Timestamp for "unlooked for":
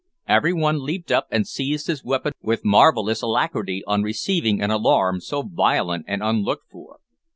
6.23-6.97